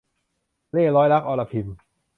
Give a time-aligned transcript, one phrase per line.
[0.71, 1.67] เล่ห์ร้อยรัก- อรพิม